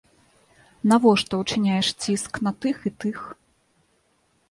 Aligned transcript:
Навошта 0.91 1.33
ўчыняеш 1.43 1.87
ціск 2.01 2.43
на 2.49 2.57
тых 2.67 2.77
і 2.91 2.97
тых? 3.07 3.17